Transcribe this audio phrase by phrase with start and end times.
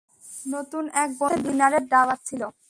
[0.45, 2.41] নতুন এক বন্ধুর সাথে ডিনারের দাওয়াত ছিল।